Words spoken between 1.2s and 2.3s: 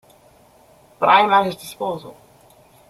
am at his disposal.